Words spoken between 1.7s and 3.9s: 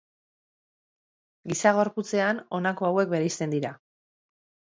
gorputzean honako hauek bereizten dira.